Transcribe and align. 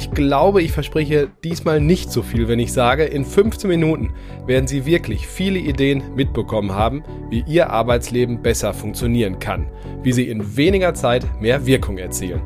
Ich 0.00 0.12
glaube, 0.12 0.62
ich 0.62 0.72
verspreche 0.72 1.28
diesmal 1.44 1.78
nicht 1.78 2.10
so 2.10 2.22
viel, 2.22 2.48
wenn 2.48 2.58
ich 2.58 2.72
sage, 2.72 3.04
in 3.04 3.22
15 3.22 3.68
Minuten 3.68 4.14
werden 4.46 4.66
Sie 4.66 4.86
wirklich 4.86 5.26
viele 5.26 5.58
Ideen 5.58 6.02
mitbekommen 6.16 6.72
haben, 6.72 7.04
wie 7.28 7.44
Ihr 7.46 7.68
Arbeitsleben 7.68 8.40
besser 8.40 8.72
funktionieren 8.72 9.38
kann, 9.40 9.66
wie 10.02 10.12
Sie 10.12 10.30
in 10.30 10.56
weniger 10.56 10.94
Zeit 10.94 11.26
mehr 11.38 11.66
Wirkung 11.66 11.98
erzielen. 11.98 12.40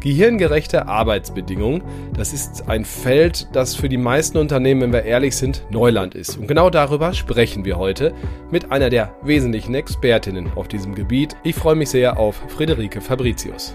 Gehirngerechte 0.00 0.88
Arbeitsbedingungen, 0.88 1.82
das 2.12 2.34
ist 2.34 2.68
ein 2.68 2.84
Feld, 2.84 3.48
das 3.54 3.74
für 3.74 3.88
die 3.88 3.96
meisten 3.96 4.36
Unternehmen, 4.36 4.82
wenn 4.82 4.92
wir 4.92 5.04
ehrlich 5.04 5.34
sind, 5.36 5.64
Neuland 5.70 6.14
ist. 6.14 6.36
Und 6.36 6.48
genau 6.48 6.68
darüber 6.68 7.14
sprechen 7.14 7.64
wir 7.64 7.78
heute 7.78 8.12
mit 8.50 8.72
einer 8.72 8.90
der 8.90 9.14
wesentlichen 9.22 9.74
Expertinnen 9.74 10.52
auf 10.54 10.68
diesem 10.68 10.94
Gebiet. 10.94 11.34
Ich 11.44 11.54
freue 11.54 11.76
mich 11.76 11.88
sehr 11.88 12.18
auf 12.18 12.42
Friederike 12.48 13.00
Fabricius. 13.00 13.74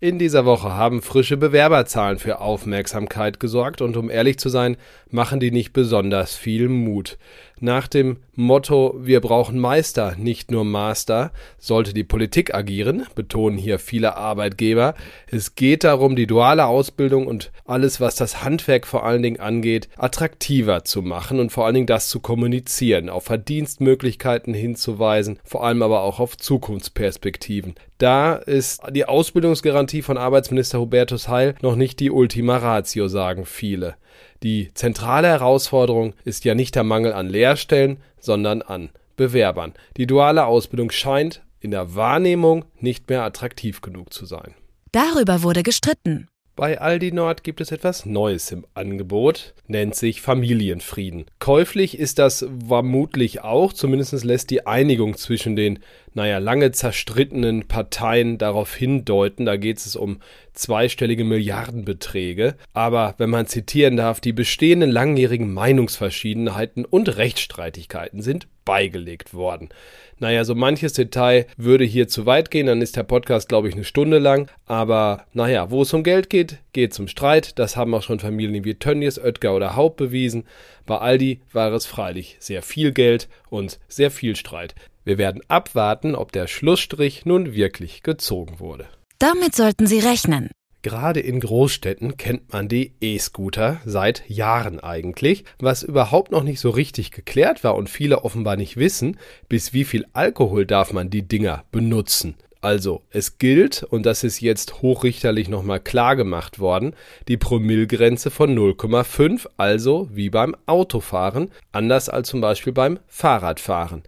In 0.00 0.20
dieser 0.20 0.44
Woche 0.44 0.74
haben 0.74 1.02
frische 1.02 1.36
Bewerberzahlen 1.36 2.20
für 2.20 2.40
Aufmerksamkeit 2.40 3.40
gesorgt 3.40 3.80
und 3.82 3.96
um 3.96 4.10
ehrlich 4.10 4.38
zu 4.38 4.48
sein, 4.48 4.76
machen 5.10 5.40
die 5.40 5.50
nicht 5.50 5.72
besonders 5.72 6.36
viel 6.36 6.68
Mut. 6.68 7.18
Nach 7.58 7.88
dem 7.88 8.18
Motto 8.36 8.94
Wir 9.00 9.20
brauchen 9.20 9.58
Meister, 9.58 10.14
nicht 10.16 10.52
nur 10.52 10.64
Master, 10.64 11.32
sollte 11.58 11.94
die 11.94 12.04
Politik 12.04 12.54
agieren, 12.54 13.08
betonen 13.16 13.58
hier 13.58 13.80
viele 13.80 14.16
Arbeitgeber. 14.16 14.94
Es 15.32 15.56
geht 15.56 15.82
darum, 15.82 16.14
die 16.14 16.28
duale 16.28 16.66
Ausbildung 16.66 17.26
und 17.26 17.50
alles, 17.64 18.00
was 18.00 18.14
das 18.14 18.44
Handwerk 18.44 18.86
vor 18.86 19.04
allen 19.04 19.24
Dingen 19.24 19.40
angeht, 19.40 19.88
attraktiver 19.96 20.84
zu 20.84 21.02
machen 21.02 21.40
und 21.40 21.50
vor 21.50 21.66
allen 21.66 21.74
Dingen 21.74 21.86
das 21.88 22.08
zu 22.08 22.20
kommunizieren, 22.20 23.08
auf 23.08 23.24
Verdienstmöglichkeiten 23.24 24.54
hinzuweisen, 24.54 25.40
vor 25.42 25.64
allem 25.64 25.82
aber 25.82 26.02
auch 26.02 26.20
auf 26.20 26.36
Zukunftsperspektiven. 26.36 27.74
Da 27.98 28.36
ist 28.36 28.80
die 28.90 29.06
Ausbildungsgarantie 29.06 30.02
von 30.02 30.16
Arbeitsminister 30.16 30.78
Hubertus 30.78 31.28
Heil 31.28 31.56
noch 31.62 31.74
nicht 31.74 31.98
die 31.98 32.12
Ultima 32.12 32.56
Ratio, 32.58 33.08
sagen 33.08 33.44
viele. 33.44 33.96
Die 34.44 34.70
zentrale 34.74 35.26
Herausforderung 35.26 36.14
ist 36.24 36.44
ja 36.44 36.54
nicht 36.54 36.76
der 36.76 36.84
Mangel 36.84 37.12
an 37.12 37.28
Lehrstellen, 37.28 37.98
sondern 38.20 38.62
an 38.62 38.90
Bewerbern. 39.16 39.74
Die 39.96 40.06
duale 40.06 40.46
Ausbildung 40.46 40.92
scheint 40.92 41.42
in 41.58 41.72
der 41.72 41.96
Wahrnehmung 41.96 42.64
nicht 42.78 43.08
mehr 43.08 43.24
attraktiv 43.24 43.80
genug 43.80 44.12
zu 44.12 44.26
sein. 44.26 44.54
Darüber 44.92 45.42
wurde 45.42 45.64
gestritten. 45.64 46.28
Bei 46.58 46.80
Aldi 46.80 47.12
Nord 47.12 47.44
gibt 47.44 47.60
es 47.60 47.70
etwas 47.70 48.04
Neues 48.04 48.50
im 48.50 48.66
Angebot, 48.74 49.54
nennt 49.68 49.94
sich 49.94 50.20
Familienfrieden. 50.20 51.26
Käuflich 51.38 51.96
ist 51.96 52.18
das 52.18 52.44
vermutlich 52.66 53.42
auch, 53.42 53.72
zumindest 53.72 54.24
lässt 54.24 54.50
die 54.50 54.66
Einigung 54.66 55.16
zwischen 55.16 55.54
den, 55.54 55.78
naja, 56.14 56.38
lange 56.38 56.72
zerstrittenen 56.72 57.68
Parteien 57.68 58.38
darauf 58.38 58.74
hindeuten, 58.74 59.46
da 59.46 59.56
geht 59.56 59.78
es 59.78 59.94
um 59.94 60.18
zweistellige 60.52 61.22
Milliardenbeträge. 61.22 62.56
Aber 62.72 63.14
wenn 63.18 63.30
man 63.30 63.46
zitieren 63.46 63.96
darf, 63.96 64.20
die 64.20 64.32
bestehenden 64.32 64.90
langjährigen 64.90 65.54
Meinungsverschiedenheiten 65.54 66.84
und 66.84 67.18
Rechtsstreitigkeiten 67.18 68.20
sind 68.20 68.48
beigelegt 68.68 69.32
worden. 69.32 69.70
Naja, 70.18 70.44
so 70.44 70.54
manches 70.54 70.92
Detail 70.92 71.46
würde 71.56 71.84
hier 71.84 72.06
zu 72.06 72.26
weit 72.26 72.50
gehen, 72.50 72.66
dann 72.66 72.82
ist 72.82 72.96
der 72.96 73.02
Podcast, 73.02 73.48
glaube 73.48 73.66
ich, 73.68 73.74
eine 73.74 73.84
Stunde 73.84 74.18
lang. 74.18 74.50
Aber 74.66 75.24
naja, 75.32 75.70
wo 75.70 75.80
es 75.80 75.94
um 75.94 76.02
Geld 76.02 76.28
geht, 76.28 76.58
geht 76.74 76.92
es 76.92 76.98
um 76.98 77.08
Streit. 77.08 77.58
Das 77.58 77.78
haben 77.78 77.94
auch 77.94 78.02
schon 78.02 78.20
Familien 78.20 78.64
wie 78.64 78.74
Tönnies, 78.74 79.18
Oetker 79.18 79.56
oder 79.56 79.74
Haupt 79.74 79.96
bewiesen. 79.96 80.44
Bei 80.84 80.98
Aldi 80.98 81.40
war 81.50 81.72
es 81.72 81.86
freilich 81.86 82.36
sehr 82.40 82.60
viel 82.60 82.92
Geld 82.92 83.30
und 83.48 83.78
sehr 83.88 84.10
viel 84.10 84.36
Streit. 84.36 84.74
Wir 85.02 85.16
werden 85.16 85.40
abwarten, 85.48 86.14
ob 86.14 86.32
der 86.32 86.46
Schlussstrich 86.46 87.24
nun 87.24 87.54
wirklich 87.54 88.02
gezogen 88.02 88.60
wurde. 88.60 88.84
Damit 89.18 89.56
sollten 89.56 89.86
Sie 89.86 90.00
rechnen. 90.00 90.50
Gerade 90.88 91.20
in 91.20 91.40
Großstädten 91.40 92.16
kennt 92.16 92.50
man 92.50 92.66
die 92.66 92.92
E-Scooter 93.02 93.78
seit 93.84 94.22
Jahren 94.26 94.80
eigentlich, 94.80 95.44
was 95.58 95.82
überhaupt 95.82 96.32
noch 96.32 96.42
nicht 96.42 96.60
so 96.60 96.70
richtig 96.70 97.10
geklärt 97.10 97.62
war 97.62 97.76
und 97.76 97.90
viele 97.90 98.24
offenbar 98.24 98.56
nicht 98.56 98.78
wissen, 98.78 99.18
bis 99.50 99.74
wie 99.74 99.84
viel 99.84 100.06
Alkohol 100.14 100.64
darf 100.64 100.94
man 100.94 101.10
die 101.10 101.28
Dinger 101.28 101.64
benutzen. 101.72 102.36
Also, 102.62 103.02
es 103.10 103.36
gilt, 103.36 103.82
und 103.82 104.06
das 104.06 104.24
ist 104.24 104.40
jetzt 104.40 104.80
hochrichterlich 104.80 105.50
nochmal 105.50 105.80
klar 105.80 106.16
gemacht 106.16 106.58
worden, 106.58 106.94
die 107.28 107.36
Promillgrenze 107.36 108.30
von 108.30 108.58
0,5, 108.58 109.46
also 109.58 110.08
wie 110.10 110.30
beim 110.30 110.56
Autofahren, 110.64 111.50
anders 111.70 112.08
als 112.08 112.30
zum 112.30 112.40
Beispiel 112.40 112.72
beim 112.72 112.98
Fahrradfahren. 113.08 114.04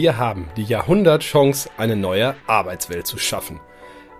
Wir 0.00 0.16
haben 0.16 0.48
die 0.56 0.62
Jahrhundertchance, 0.62 1.68
eine 1.76 1.96
neue 1.96 2.36
Arbeitswelt 2.46 3.08
zu 3.08 3.18
schaffen. 3.18 3.58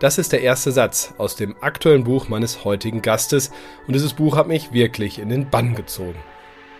Das 0.00 0.18
ist 0.18 0.32
der 0.32 0.40
erste 0.40 0.72
Satz 0.72 1.14
aus 1.18 1.36
dem 1.36 1.54
aktuellen 1.60 2.02
Buch 2.02 2.28
meines 2.28 2.64
heutigen 2.64 3.00
Gastes 3.00 3.52
und 3.86 3.92
dieses 3.92 4.14
Buch 4.14 4.36
hat 4.36 4.48
mich 4.48 4.72
wirklich 4.72 5.20
in 5.20 5.28
den 5.28 5.50
Bann 5.50 5.76
gezogen. 5.76 6.18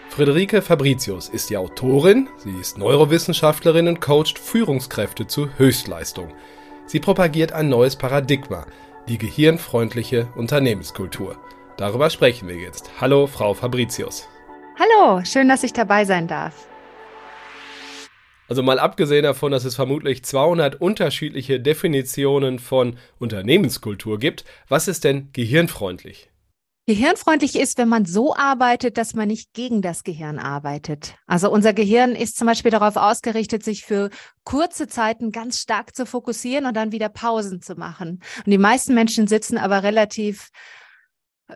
Friederike 0.09 0.63
Fabricius 0.63 1.29
ist 1.29 1.49
die 1.49 1.57
Autorin, 1.57 2.29
sie 2.39 2.51
ist 2.61 2.77
Neurowissenschaftlerin 2.77 3.87
und 3.87 4.01
coacht 4.01 4.37
Führungskräfte 4.37 5.29
zu 5.29 5.49
Höchstleistung. 5.57 6.33
Sie 6.87 6.99
propagiert 6.99 7.53
ein 7.53 7.69
neues 7.69 7.95
Paradigma, 7.95 8.67
die 9.07 9.19
gehirnfreundliche 9.19 10.27
Unternehmenskultur. 10.35 11.39
Darüber 11.77 12.11
sprechen 12.11 12.49
wir 12.49 12.57
jetzt. 12.57 12.91
Hallo, 13.01 13.29
Frau 13.29 13.55
Fabricius. 13.55 14.29
Hallo, 14.77 15.23
schön, 15.25 15.49
dass 15.49 15.63
ich 15.63 15.73
dabei 15.73 16.05
sein 16.05 16.27
darf. 16.27 16.67
Also 18.49 18.63
mal 18.63 18.79
abgesehen 18.79 19.23
davon, 19.23 19.53
dass 19.53 19.65
es 19.65 19.75
vermutlich 19.75 20.25
200 20.25 20.81
unterschiedliche 20.81 21.61
Definitionen 21.61 22.59
von 22.59 22.97
Unternehmenskultur 23.19 24.19
gibt, 24.19 24.45
was 24.69 24.89
ist 24.89 25.05
denn 25.05 25.29
gehirnfreundlich? 25.33 26.31
Gehirnfreundlich 26.87 27.57
ist, 27.57 27.77
wenn 27.77 27.91
man 27.91 28.07
so 28.07 28.35
arbeitet, 28.35 28.97
dass 28.97 29.13
man 29.13 29.29
nicht 29.29 29.53
gegen 29.53 29.83
das 29.83 30.05
Gehirn 30.05 30.39
arbeitet. 30.39 31.17
Also 31.27 31.51
unser 31.51 31.75
Gehirn 31.75 32.13
ist 32.13 32.39
zum 32.39 32.47
Beispiel 32.47 32.71
darauf 32.71 32.97
ausgerichtet, 32.97 33.63
sich 33.63 33.85
für 33.85 34.09
kurze 34.45 34.87
Zeiten 34.87 35.31
ganz 35.31 35.61
stark 35.61 35.95
zu 35.95 36.07
fokussieren 36.07 36.65
und 36.65 36.75
dann 36.75 36.91
wieder 36.91 37.11
Pausen 37.11 37.61
zu 37.61 37.75
machen. 37.75 38.23
Und 38.39 38.51
die 38.51 38.57
meisten 38.57 38.95
Menschen 38.95 39.27
sitzen 39.27 39.59
aber 39.59 39.83
relativ 39.83 40.49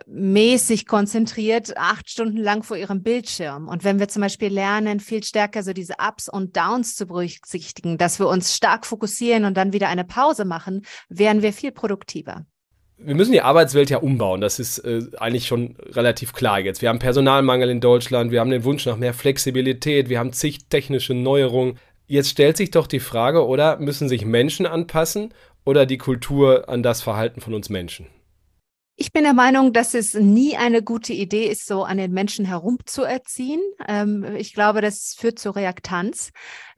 mäßig 0.07 0.87
konzentriert 0.87 1.77
acht 1.77 2.09
Stunden 2.09 2.37
lang 2.37 2.63
vor 2.63 2.77
ihrem 2.77 3.03
Bildschirm. 3.03 3.67
Und 3.67 3.83
wenn 3.83 3.99
wir 3.99 4.07
zum 4.07 4.21
Beispiel 4.21 4.51
lernen, 4.51 4.99
viel 4.99 5.23
stärker 5.23 5.63
so 5.63 5.73
diese 5.73 5.95
Ups 5.99 6.29
und 6.29 6.57
Downs 6.57 6.95
zu 6.95 7.05
berücksichtigen, 7.05 7.97
dass 7.97 8.19
wir 8.19 8.27
uns 8.27 8.55
stark 8.55 8.85
fokussieren 8.85 9.45
und 9.45 9.55
dann 9.55 9.73
wieder 9.73 9.89
eine 9.89 10.03
Pause 10.03 10.45
machen, 10.45 10.85
wären 11.09 11.41
wir 11.41 11.53
viel 11.53 11.71
produktiver. 11.71 12.45
Wir 12.97 13.15
müssen 13.15 13.33
die 13.33 13.41
Arbeitswelt 13.41 13.89
ja 13.89 13.97
umbauen. 13.97 14.39
Das 14.39 14.59
ist 14.59 14.79
äh, 14.79 15.01
eigentlich 15.17 15.47
schon 15.47 15.75
relativ 15.89 16.33
klar 16.33 16.59
jetzt. 16.59 16.81
Wir 16.81 16.89
haben 16.89 16.99
Personalmangel 16.99 17.69
in 17.69 17.81
Deutschland, 17.81 18.31
wir 18.31 18.39
haben 18.39 18.51
den 18.51 18.63
Wunsch 18.63 18.85
nach 18.85 18.97
mehr 18.97 19.13
Flexibilität, 19.13 20.09
wir 20.09 20.19
haben 20.19 20.31
zig 20.31 20.69
technische 20.69 21.13
Neuerungen. 21.13 21.77
Jetzt 22.07 22.29
stellt 22.29 22.57
sich 22.57 22.71
doch 22.71 22.87
die 22.87 22.99
Frage, 22.99 23.45
oder 23.45 23.77
müssen 23.77 24.07
sich 24.09 24.25
Menschen 24.25 24.65
anpassen 24.65 25.33
oder 25.65 25.85
die 25.85 25.97
Kultur 25.97 26.69
an 26.69 26.83
das 26.83 27.01
Verhalten 27.01 27.41
von 27.41 27.53
uns 27.53 27.69
Menschen? 27.69 28.07
Ich 28.95 29.11
bin 29.11 29.23
der 29.23 29.33
Meinung, 29.33 29.73
dass 29.73 29.95
es 29.95 30.13
nie 30.13 30.55
eine 30.55 30.83
gute 30.83 31.13
Idee 31.13 31.47
ist, 31.47 31.65
so 31.65 31.83
an 31.83 31.97
den 31.97 32.11
Menschen 32.11 32.45
herumzuerziehen. 32.45 33.61
Ähm, 33.87 34.23
ich 34.35 34.53
glaube, 34.53 34.81
das 34.81 35.15
führt 35.17 35.39
zu 35.39 35.49
Reaktanz. 35.49 36.29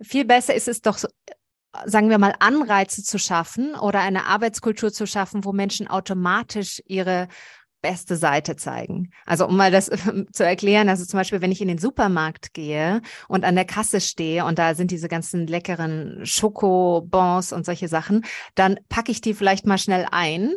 Viel 0.01 0.23
besser 0.23 0.55
ist 0.55 0.69
es 0.69 0.81
doch, 0.81 0.97
sagen 1.85 2.09
wir 2.09 2.17
mal, 2.17 2.33
Anreize 2.39 3.03
zu 3.03 3.19
schaffen 3.19 3.75
oder 3.75 3.99
eine 3.99 4.25
Arbeitskultur 4.27 4.93
zu 4.93 5.05
schaffen, 5.05 5.43
wo 5.43 5.51
Menschen 5.51 5.87
automatisch 5.87 6.81
ihre 6.85 7.27
beste 7.81 8.15
Seite 8.15 8.55
zeigen. 8.55 9.11
Also 9.25 9.45
um 9.45 9.57
mal 9.57 9.69
das 9.69 9.91
zu 10.31 10.43
erklären, 10.43 10.87
also 10.87 11.05
zum 11.05 11.19
Beispiel, 11.19 11.41
wenn 11.41 11.51
ich 11.51 11.61
in 11.61 11.67
den 11.67 11.77
Supermarkt 11.77 12.53
gehe 12.53 13.01
und 13.27 13.43
an 13.43 13.55
der 13.55 13.65
Kasse 13.65 13.99
stehe 13.99 14.45
und 14.45 14.57
da 14.57 14.73
sind 14.73 14.89
diese 14.89 15.09
ganzen 15.09 15.47
leckeren 15.47 16.25
Schokobons 16.25 17.51
und 17.51 17.65
solche 17.65 17.89
Sachen, 17.89 18.25
dann 18.55 18.79
packe 18.89 19.11
ich 19.11 19.21
die 19.21 19.33
vielleicht 19.33 19.67
mal 19.67 19.77
schnell 19.77 20.07
ein 20.09 20.53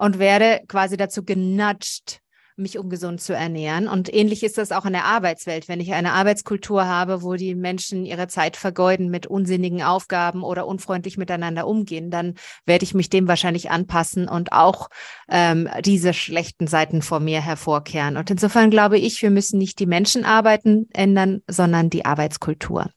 und 0.00 0.18
werde 0.18 0.62
quasi 0.66 0.96
dazu 0.96 1.22
genudged, 1.22 2.22
mich 2.56 2.78
ungesund 2.78 3.20
zu 3.20 3.34
ernähren. 3.34 3.86
Und 3.86 4.12
ähnlich 4.12 4.42
ist 4.42 4.56
das 4.56 4.72
auch 4.72 4.86
in 4.86 4.94
der 4.94 5.04
Arbeitswelt. 5.04 5.68
Wenn 5.68 5.78
ich 5.78 5.92
eine 5.92 6.12
Arbeitskultur 6.12 6.86
habe, 6.86 7.22
wo 7.22 7.34
die 7.34 7.54
Menschen 7.54 8.06
ihre 8.06 8.26
Zeit 8.26 8.56
vergeuden 8.56 9.10
mit 9.10 9.26
unsinnigen 9.26 9.82
Aufgaben 9.82 10.42
oder 10.42 10.66
unfreundlich 10.66 11.18
miteinander 11.18 11.66
umgehen, 11.66 12.10
dann 12.10 12.34
werde 12.64 12.84
ich 12.84 12.94
mich 12.94 13.10
dem 13.10 13.28
wahrscheinlich 13.28 13.70
anpassen 13.70 14.26
und 14.26 14.52
auch 14.52 14.88
ähm, 15.28 15.68
diese 15.84 16.14
schlechten 16.14 16.66
Seiten 16.66 17.02
vor 17.02 17.20
mir 17.20 17.42
hervorkehren. 17.42 18.16
Und 18.16 18.30
insofern 18.30 18.70
glaube 18.70 18.98
ich, 18.98 19.20
wir 19.20 19.30
müssen 19.30 19.58
nicht 19.58 19.78
die 19.78 19.86
Menschenarbeiten 19.86 20.88
ändern, 20.94 21.42
sondern 21.46 21.90
die 21.90 22.06
Arbeitskultur. 22.06 22.90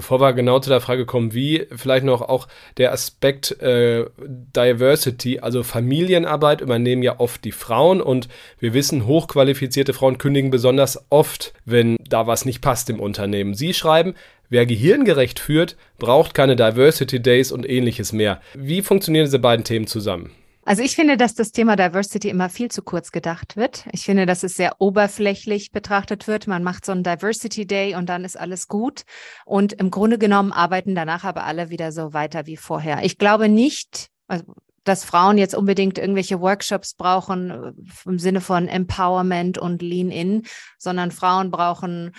Bevor 0.00 0.18
wir 0.18 0.32
genau 0.32 0.60
zu 0.60 0.70
der 0.70 0.80
Frage 0.80 1.04
kommen, 1.04 1.34
wie 1.34 1.66
vielleicht 1.76 2.06
noch 2.06 2.22
auch 2.22 2.48
der 2.78 2.92
Aspekt 2.92 3.60
äh, 3.60 4.06
Diversity, 4.18 5.40
also 5.40 5.62
Familienarbeit 5.62 6.62
übernehmen 6.62 7.02
ja 7.02 7.20
oft 7.20 7.44
die 7.44 7.52
Frauen 7.52 8.00
und 8.00 8.26
wir 8.58 8.72
wissen, 8.72 9.04
hochqualifizierte 9.06 9.92
Frauen 9.92 10.16
kündigen 10.16 10.50
besonders 10.50 11.04
oft, 11.10 11.52
wenn 11.66 11.96
da 12.08 12.26
was 12.26 12.46
nicht 12.46 12.62
passt 12.62 12.88
im 12.88 12.98
Unternehmen. 12.98 13.52
Sie 13.52 13.74
schreiben, 13.74 14.14
wer 14.48 14.64
gehirngerecht 14.64 15.38
führt, 15.38 15.76
braucht 15.98 16.32
keine 16.32 16.56
Diversity 16.56 17.20
Days 17.20 17.52
und 17.52 17.68
ähnliches 17.68 18.14
mehr. 18.14 18.40
Wie 18.54 18.80
funktionieren 18.80 19.26
diese 19.26 19.38
beiden 19.38 19.66
Themen 19.66 19.86
zusammen? 19.86 20.30
Also 20.64 20.82
ich 20.82 20.94
finde, 20.94 21.16
dass 21.16 21.34
das 21.34 21.52
Thema 21.52 21.74
Diversity 21.74 22.28
immer 22.28 22.50
viel 22.50 22.70
zu 22.70 22.82
kurz 22.82 23.12
gedacht 23.12 23.56
wird. 23.56 23.86
Ich 23.92 24.04
finde, 24.04 24.26
dass 24.26 24.42
es 24.42 24.54
sehr 24.54 24.76
oberflächlich 24.78 25.72
betrachtet 25.72 26.28
wird. 26.28 26.46
Man 26.46 26.62
macht 26.62 26.84
so 26.84 26.92
einen 26.92 27.02
Diversity 27.02 27.66
Day 27.66 27.94
und 27.94 28.08
dann 28.08 28.24
ist 28.24 28.38
alles 28.38 28.68
gut. 28.68 29.02
Und 29.46 29.72
im 29.72 29.90
Grunde 29.90 30.18
genommen 30.18 30.52
arbeiten 30.52 30.94
danach 30.94 31.24
aber 31.24 31.44
alle 31.44 31.70
wieder 31.70 31.92
so 31.92 32.12
weiter 32.12 32.46
wie 32.46 32.58
vorher. 32.58 33.02
Ich 33.04 33.16
glaube 33.16 33.48
nicht, 33.48 34.08
also 34.28 34.44
dass 34.84 35.04
Frauen 35.04 35.38
jetzt 35.38 35.54
unbedingt 35.54 35.98
irgendwelche 35.98 36.40
Workshops 36.40 36.94
brauchen 36.94 37.50
äh, 37.50 37.72
im 38.08 38.18
Sinne 38.18 38.40
von 38.40 38.68
Empowerment 38.68 39.58
und 39.58 39.82
Lean-In, 39.82 40.44
sondern 40.78 41.10
Frauen 41.10 41.50
brauchen 41.50 42.12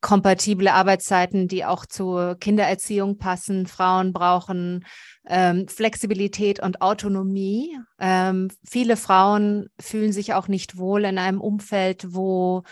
kompatible 0.00 0.72
Arbeitszeiten, 0.72 1.48
die 1.48 1.64
auch 1.64 1.84
zur 1.84 2.36
Kindererziehung 2.36 3.18
passen. 3.18 3.66
Frauen 3.66 4.12
brauchen 4.12 4.84
ähm, 5.26 5.66
Flexibilität 5.68 6.60
und 6.60 6.80
Autonomie. 6.82 7.76
Ähm, 7.98 8.48
viele 8.68 8.96
Frauen 8.96 9.68
fühlen 9.80 10.12
sich 10.12 10.34
auch 10.34 10.48
nicht 10.48 10.78
wohl 10.78 11.04
in 11.04 11.18
einem 11.18 11.40
Umfeld, 11.40 12.14
wo 12.14 12.62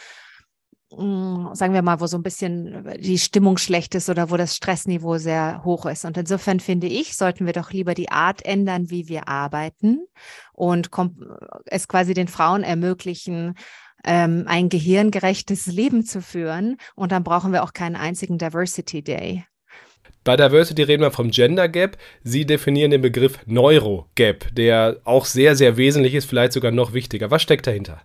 mm, 0.97 1.49
sagen 1.55 1.75
wir 1.75 1.83
mal, 1.83 2.01
wo 2.01 2.07
so 2.07 2.17
ein 2.17 2.23
bisschen 2.23 2.95
die 3.01 3.19
Stimmung 3.19 3.59
schlecht 3.59 3.97
ist 3.97 4.09
oder 4.09 4.31
wo 4.31 4.37
das 4.37 4.55
Stressniveau 4.55 5.19
sehr 5.19 5.65
hoch 5.65 5.85
ist. 5.87 6.05
Und 6.05 6.17
insofern 6.17 6.61
finde 6.61 6.87
ich, 6.87 7.17
sollten 7.17 7.45
wir 7.45 7.53
doch 7.53 7.73
lieber 7.73 7.95
die 7.95 8.11
Art 8.11 8.45
ändern, 8.47 8.89
wie 8.89 9.09
wir 9.09 9.27
arbeiten 9.27 10.07
und 10.53 10.91
es 11.67 11.89
quasi 11.89 12.15
den 12.15 12.29
Frauen 12.29 12.63
ermöglichen, 12.63 13.57
ähm, 14.05 14.45
ein 14.47 14.69
gehirngerechtes 14.69 15.67
Leben 15.67 16.05
zu 16.05 16.23
führen. 16.23 16.77
Und 16.95 17.13
dann 17.13 17.25
brauchen 17.25 17.53
wir 17.53 17.63
auch 17.63 17.73
keinen 17.73 17.97
einzigen 17.97 18.39
Diversity 18.39 19.03
Day. 19.03 19.45
Bei 20.25 20.37
Diversity 20.37 20.83
reden 20.83 21.03
wir 21.03 21.13
vom 21.13 21.31
Gender 21.31 21.69
Gap. 21.69 21.99
Sie 22.25 22.47
definieren 22.47 22.91
den 22.91 23.01
Begriff 23.01 23.39
Neuro 23.47 24.07
Gap, 24.17 24.53
der 24.55 24.97
auch 25.05 25.25
sehr, 25.25 25.55
sehr 25.55 25.77
wesentlich 25.77 26.15
ist, 26.15 26.25
vielleicht 26.25 26.53
sogar 26.53 26.73
noch 26.73 26.93
wichtiger. 26.93 27.31
Was 27.31 27.43
steckt 27.43 27.67
dahinter? 27.67 28.03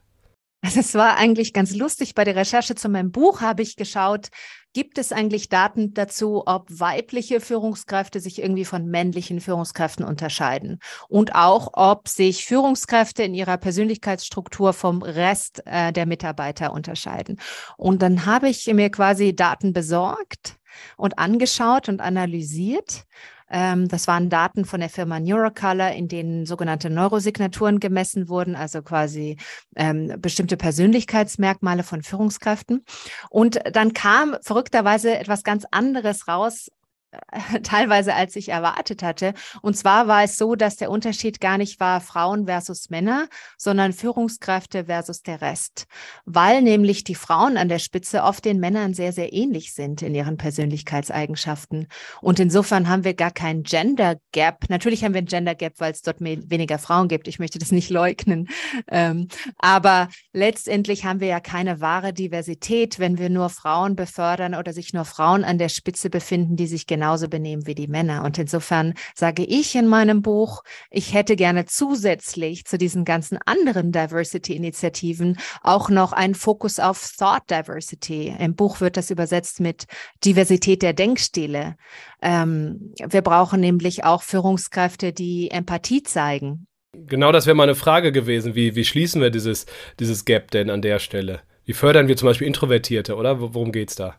Also 0.63 0.79
es 0.79 0.93
war 0.93 1.17
eigentlich 1.17 1.53
ganz 1.53 1.73
lustig. 1.75 2.13
Bei 2.13 2.23
der 2.23 2.35
Recherche 2.35 2.75
zu 2.75 2.87
meinem 2.87 3.11
Buch 3.11 3.41
habe 3.41 3.63
ich 3.63 3.75
geschaut, 3.75 4.29
gibt 4.73 4.97
es 4.97 5.11
eigentlich 5.11 5.49
Daten 5.49 5.93
dazu, 5.93 6.43
ob 6.45 6.67
weibliche 6.69 7.41
Führungskräfte 7.41 8.19
sich 8.19 8.41
irgendwie 8.41 8.65
von 8.65 8.85
männlichen 8.85 9.41
Führungskräften 9.41 10.05
unterscheiden 10.05 10.79
und 11.09 11.35
auch, 11.35 11.71
ob 11.73 12.07
sich 12.07 12.45
Führungskräfte 12.45 13.23
in 13.23 13.33
ihrer 13.33 13.57
Persönlichkeitsstruktur 13.57 14.73
vom 14.73 15.01
Rest 15.01 15.63
äh, 15.65 15.91
der 15.91 16.05
Mitarbeiter 16.05 16.73
unterscheiden. 16.73 17.39
Und 17.75 18.01
dann 18.01 18.25
habe 18.25 18.49
ich 18.49 18.67
mir 18.67 18.89
quasi 18.91 19.35
Daten 19.35 19.73
besorgt 19.73 20.57
und 20.97 21.19
angeschaut 21.19 21.89
und 21.89 22.01
analysiert 22.01 23.05
ähm, 23.51 23.87
das 23.89 24.07
waren 24.07 24.29
Daten 24.29 24.65
von 24.65 24.79
der 24.79 24.89
Firma 24.89 25.19
Neurocolor, 25.19 25.89
in 25.89 26.07
denen 26.07 26.45
sogenannte 26.45 26.89
Neurosignaturen 26.89 27.79
gemessen 27.79 28.29
wurden, 28.29 28.55
also 28.55 28.81
quasi 28.81 29.37
ähm, 29.75 30.15
bestimmte 30.19 30.55
Persönlichkeitsmerkmale 30.55 31.83
von 31.83 32.01
Führungskräften. 32.01 32.85
Und 33.29 33.59
dann 33.73 33.93
kam 33.93 34.37
verrückterweise 34.41 35.17
etwas 35.17 35.43
ganz 35.43 35.65
anderes 35.69 36.27
raus, 36.29 36.71
teilweise 37.63 38.13
als 38.13 38.35
ich 38.35 38.49
erwartet 38.49 39.03
hatte. 39.03 39.33
Und 39.61 39.75
zwar 39.75 40.07
war 40.07 40.23
es 40.23 40.37
so, 40.37 40.55
dass 40.55 40.77
der 40.77 40.89
Unterschied 40.89 41.41
gar 41.41 41.57
nicht 41.57 41.79
war 41.79 42.01
Frauen 42.01 42.45
versus 42.45 42.89
Männer, 42.89 43.27
sondern 43.57 43.93
Führungskräfte 43.93 44.85
versus 44.85 45.21
der 45.21 45.41
Rest, 45.41 45.87
weil 46.25 46.61
nämlich 46.61 47.03
die 47.03 47.15
Frauen 47.15 47.57
an 47.57 47.69
der 47.69 47.79
Spitze 47.79 48.23
oft 48.23 48.45
den 48.45 48.59
Männern 48.59 48.93
sehr, 48.93 49.11
sehr 49.11 49.33
ähnlich 49.33 49.73
sind 49.73 50.01
in 50.01 50.15
ihren 50.15 50.37
Persönlichkeitseigenschaften. 50.37 51.87
Und 52.21 52.39
insofern 52.39 52.87
haben 52.87 53.03
wir 53.03 53.13
gar 53.13 53.31
kein 53.31 53.63
Gender 53.63 54.15
Gap. 54.31 54.69
Natürlich 54.69 55.03
haben 55.03 55.13
wir 55.13 55.21
ein 55.21 55.25
Gender 55.25 55.55
Gap, 55.55 55.73
weil 55.79 55.91
es 55.91 56.01
dort 56.01 56.21
weniger 56.21 56.79
Frauen 56.79 57.07
gibt. 57.07 57.27
Ich 57.27 57.39
möchte 57.39 57.59
das 57.59 57.71
nicht 57.71 57.89
leugnen. 57.89 58.47
Ähm, 58.87 59.27
aber 59.57 60.09
letztendlich 60.33 61.05
haben 61.05 61.19
wir 61.19 61.27
ja 61.27 61.39
keine 61.39 61.81
wahre 61.81 62.13
Diversität, 62.13 62.99
wenn 62.99 63.17
wir 63.17 63.29
nur 63.29 63.49
Frauen 63.49 63.95
befördern 63.95 64.55
oder 64.55 64.73
sich 64.73 64.93
nur 64.93 65.05
Frauen 65.05 65.43
an 65.43 65.57
der 65.57 65.69
Spitze 65.69 66.09
befinden, 66.09 66.55
die 66.55 66.67
sich 66.67 66.87
genau 66.87 67.00
genauso 67.01 67.29
benehmen 67.29 67.65
wie 67.65 67.73
die 67.73 67.87
Männer. 67.87 68.23
Und 68.23 68.37
insofern 68.37 68.93
sage 69.15 69.43
ich 69.43 69.73
in 69.75 69.87
meinem 69.87 70.21
Buch, 70.21 70.61
ich 70.91 71.15
hätte 71.15 71.35
gerne 71.35 71.65
zusätzlich 71.65 72.65
zu 72.65 72.77
diesen 72.77 73.05
ganzen 73.05 73.39
anderen 73.43 73.91
Diversity-Initiativen 73.91 75.39
auch 75.63 75.89
noch 75.89 76.13
einen 76.13 76.35
Fokus 76.35 76.77
auf 76.77 77.13
Thought 77.17 77.49
Diversity. 77.49 78.35
Im 78.37 78.53
Buch 78.53 78.81
wird 78.81 78.97
das 78.97 79.09
übersetzt 79.09 79.59
mit 79.59 79.85
Diversität 80.23 80.83
der 80.83 80.93
Denkstile. 80.93 81.75
Ähm, 82.21 82.93
wir 83.03 83.23
brauchen 83.23 83.61
nämlich 83.61 84.03
auch 84.03 84.21
Führungskräfte, 84.21 85.11
die 85.11 85.49
Empathie 85.49 86.03
zeigen. 86.03 86.67
Genau 86.93 87.31
das 87.31 87.47
wäre 87.47 87.55
meine 87.55 87.73
Frage 87.73 88.11
gewesen. 88.11 88.53
Wie, 88.53 88.75
wie 88.75 88.85
schließen 88.85 89.23
wir 89.23 89.31
dieses, 89.31 89.65
dieses 89.99 90.23
Gap 90.25 90.51
denn 90.51 90.69
an 90.69 90.83
der 90.83 90.99
Stelle? 90.99 91.41
Wie 91.65 91.73
fördern 91.73 92.07
wir 92.07 92.15
zum 92.15 92.27
Beispiel 92.27 92.45
Introvertierte, 92.45 93.15
oder? 93.15 93.39
Worum 93.39 93.71
geht 93.71 93.89
es 93.89 93.95
da? 93.95 94.17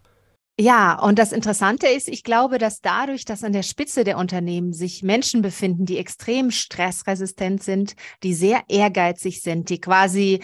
Ja, 0.59 0.99
und 0.99 1.19
das 1.19 1.33
Interessante 1.33 1.87
ist, 1.87 2.09
ich 2.09 2.25
glaube, 2.25 2.59
dass 2.59 2.81
dadurch, 2.81 3.25
dass 3.25 3.43
an 3.43 3.55
der 3.55 3.63
Spitze 3.63 4.05
der 4.05 4.19
Unternehmen 4.19 4.75
sich 4.75 5.03
Menschen 5.03 5.41
befinden, 5.41 5.87
die 5.87 5.97
extrem 5.97 6.51
stressresistent 6.51 7.63
sind, 7.63 7.97
die 8.23 8.35
sehr 8.35 8.63
ehrgeizig 8.69 9.41
sind, 9.41 9.71
die 9.71 9.81
quasi 9.81 10.41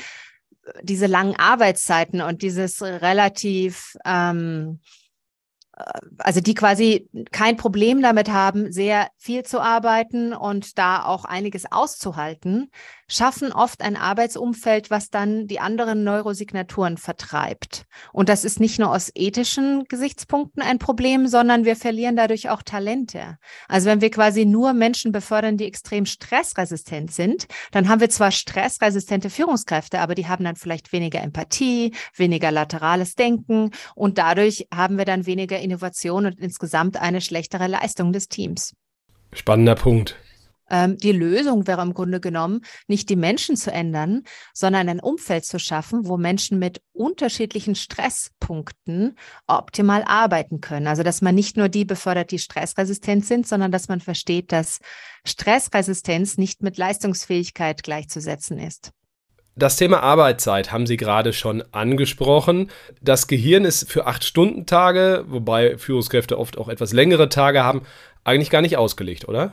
äh, 0.64 0.72
diese 0.82 1.06
langen 1.06 1.36
Arbeitszeiten 1.36 2.22
und 2.22 2.40
dieses 2.40 2.80
relativ 2.82 3.96
ähm, 4.06 4.80
also 6.18 6.40
die 6.40 6.54
quasi 6.54 7.08
kein 7.30 7.56
Problem 7.56 8.02
damit 8.02 8.30
haben, 8.30 8.72
sehr 8.72 9.08
viel 9.16 9.44
zu 9.44 9.60
arbeiten 9.60 10.32
und 10.32 10.78
da 10.78 11.04
auch 11.04 11.24
einiges 11.24 11.70
auszuhalten, 11.70 12.70
schaffen 13.08 13.52
oft 13.52 13.80
ein 13.80 13.96
Arbeitsumfeld, 13.96 14.90
was 14.90 15.10
dann 15.10 15.46
die 15.46 15.60
anderen 15.60 16.04
Neurosignaturen 16.04 16.98
vertreibt. 16.98 17.86
Und 18.12 18.28
das 18.28 18.44
ist 18.44 18.60
nicht 18.60 18.78
nur 18.78 18.92
aus 18.92 19.10
ethischen 19.14 19.84
Gesichtspunkten 19.84 20.62
ein 20.62 20.78
Problem, 20.78 21.26
sondern 21.26 21.64
wir 21.64 21.76
verlieren 21.76 22.16
dadurch 22.16 22.50
auch 22.50 22.62
Talente. 22.62 23.38
Also 23.66 23.86
wenn 23.88 24.00
wir 24.00 24.10
quasi 24.10 24.44
nur 24.44 24.72
Menschen 24.72 25.12
befördern, 25.12 25.56
die 25.56 25.66
extrem 25.66 26.04
stressresistent 26.04 27.12
sind, 27.12 27.46
dann 27.70 27.88
haben 27.88 28.00
wir 28.00 28.10
zwar 28.10 28.30
stressresistente 28.30 29.30
Führungskräfte, 29.30 30.00
aber 30.00 30.14
die 30.14 30.26
haben 30.26 30.44
dann 30.44 30.56
vielleicht 30.56 30.92
weniger 30.92 31.22
Empathie, 31.22 31.94
weniger 32.14 32.50
laterales 32.50 33.14
Denken 33.14 33.70
und 33.94 34.18
dadurch 34.18 34.66
haben 34.74 34.98
wir 34.98 35.04
dann 35.04 35.24
weniger 35.24 35.58
Innovation 35.70 36.26
und 36.26 36.38
insgesamt 36.38 36.96
eine 36.96 37.20
schlechtere 37.20 37.66
Leistung 37.66 38.12
des 38.12 38.28
Teams. 38.28 38.74
Spannender 39.32 39.74
Punkt. 39.74 40.16
Ähm, 40.70 40.98
die 40.98 41.12
Lösung 41.12 41.66
wäre 41.66 41.82
im 41.82 41.94
Grunde 41.94 42.20
genommen, 42.20 42.60
nicht 42.86 43.08
die 43.08 43.16
Menschen 43.16 43.56
zu 43.56 43.72
ändern, 43.72 44.24
sondern 44.52 44.88
ein 44.88 45.00
Umfeld 45.00 45.44
zu 45.44 45.58
schaffen, 45.58 46.06
wo 46.06 46.16
Menschen 46.16 46.58
mit 46.58 46.82
unterschiedlichen 46.92 47.74
Stresspunkten 47.74 49.16
optimal 49.46 50.04
arbeiten 50.04 50.60
können. 50.60 50.86
Also, 50.86 51.02
dass 51.02 51.22
man 51.22 51.34
nicht 51.34 51.56
nur 51.56 51.68
die 51.68 51.84
befördert, 51.84 52.30
die 52.30 52.38
stressresistent 52.38 53.24
sind, 53.24 53.46
sondern 53.46 53.72
dass 53.72 53.88
man 53.88 54.00
versteht, 54.00 54.52
dass 54.52 54.78
Stressresistenz 55.24 56.36
nicht 56.36 56.62
mit 56.62 56.76
Leistungsfähigkeit 56.76 57.82
gleichzusetzen 57.82 58.58
ist. 58.58 58.92
Das 59.58 59.74
Thema 59.74 60.04
Arbeitszeit 60.04 60.70
haben 60.70 60.86
Sie 60.86 60.96
gerade 60.96 61.32
schon 61.32 61.64
angesprochen. 61.72 62.70
Das 63.02 63.26
Gehirn 63.26 63.64
ist 63.64 63.90
für 63.90 64.06
acht 64.06 64.22
Stunden 64.22 64.66
Tage, 64.66 65.24
wobei 65.26 65.76
Führungskräfte 65.78 66.38
oft 66.38 66.56
auch 66.58 66.68
etwas 66.68 66.92
längere 66.92 67.28
Tage 67.28 67.64
haben, 67.64 67.82
eigentlich 68.22 68.50
gar 68.50 68.62
nicht 68.62 68.76
ausgelegt, 68.76 69.26
oder? 69.26 69.52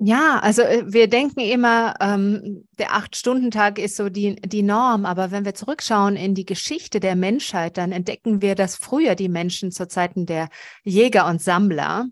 Ja, 0.00 0.40
also 0.42 0.62
äh, 0.62 0.82
wir 0.86 1.08
denken 1.08 1.38
immer, 1.38 1.94
ähm, 2.00 2.66
der 2.80 2.94
Acht-Stunden-Tag 2.94 3.78
ist 3.78 3.96
so 3.96 4.08
die, 4.08 4.34
die 4.36 4.62
Norm, 4.62 5.06
aber 5.06 5.30
wenn 5.30 5.44
wir 5.44 5.54
zurückschauen 5.54 6.16
in 6.16 6.34
die 6.34 6.46
Geschichte 6.46 6.98
der 6.98 7.14
Menschheit, 7.14 7.76
dann 7.76 7.92
entdecken 7.92 8.42
wir, 8.42 8.56
dass 8.56 8.74
früher 8.74 9.14
die 9.14 9.28
Menschen 9.28 9.70
zu 9.70 9.86
Zeiten 9.86 10.26
der 10.26 10.48
Jäger 10.82 11.26
und 11.28 11.40
Sammler 11.40 12.06